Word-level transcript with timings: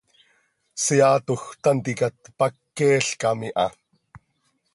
Seaatoj 0.83 1.37
tanticat 1.67 2.33
pac 2.39 2.55
queelcam 2.77 3.39
iha. 3.51 3.67